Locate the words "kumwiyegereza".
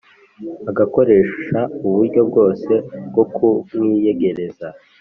3.33-4.67